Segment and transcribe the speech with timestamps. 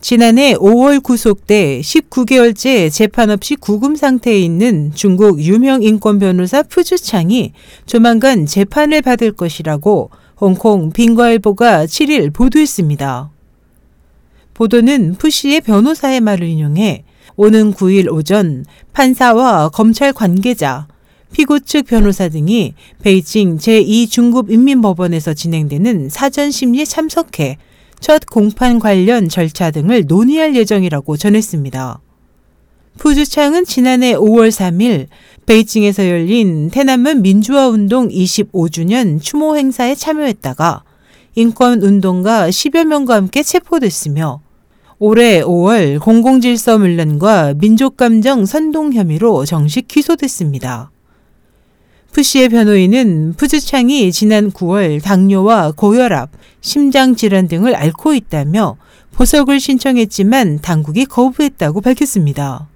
[0.00, 7.52] 지난해 5월 구속돼 19개월째 재판 없이 구금 상태에 있는 중국 유명 인권 변호사 푸주창이
[7.84, 10.10] 조만간 재판을 받을 것이라고
[10.40, 13.30] 홍콩 빙과일보가 7일 보도했습니다.
[14.54, 17.04] 보도는 푸 씨의 변호사의 말을 인용해
[17.36, 18.64] 오는 9일 오전
[18.94, 20.88] 판사와 검찰 관계자,
[21.32, 22.72] 피고 측 변호사 등이
[23.02, 27.58] 베이징 제2중급인민법원에서 진행되는 사전 심리에 참석해
[28.00, 32.00] 첫 공판 관련 절차 등을 논의할 예정이라고 전했습니다.
[32.98, 35.06] 푸주창은 지난해 5월 3일
[35.46, 40.82] 베이징에서 열린 태난문 민주화운동 25주년 추모 행사에 참여했다가
[41.34, 44.40] 인권운동가 10여 명과 함께 체포됐으며
[44.98, 50.90] 올해 5월 공공질서 문란과 민족감정 선동 혐의로 정식 기소됐습니다.
[52.12, 58.76] 푸 씨의 변호인은 푸즈창이 지난 9월 당뇨와 고혈압, 심장질환 등을 앓고 있다며
[59.12, 62.66] 보석을 신청했지만 당국이 거부했다고 밝혔습니다.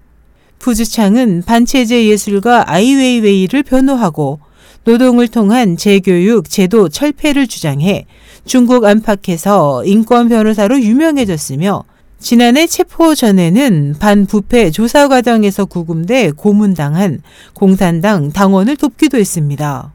[0.61, 4.39] 푸즈창은 반체제 예술가 아이웨이웨이를 변호하고
[4.85, 8.07] 노동을 통한 재교육, 제도 철폐를 주장해
[8.45, 11.85] 중국 안팎에서 인권 변호사로 유명해졌으며
[12.19, 17.21] 지난해 체포 전에는 반부패 조사 과정에서 구금돼 고문당한
[17.53, 19.93] 공산당 당원을 돕기도 했습니다.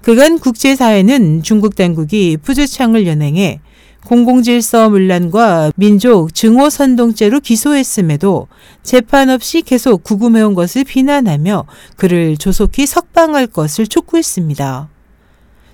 [0.00, 3.60] 그간 국제사회는 중국 당국이 푸즈창을 연행해
[4.04, 8.48] 공공질서 문란과 민족 증오 선동죄로 기소했음에도
[8.82, 14.88] 재판 없이 계속 구금해온 것을 비난하며 그를 조속히 석방할 것을 촉구했습니다.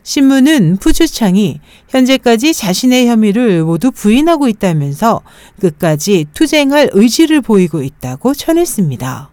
[0.09, 5.21] 신문은 푸주창이 현재까지 자신의 혐의를 모두 부인하고 있다면서
[5.61, 9.29] 끝까지 투쟁할 의지를 보이고 있다고 전했습니다.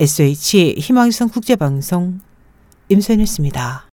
[0.00, 2.18] SH 희망성 국제방송
[2.88, 3.86] 임선였습니다.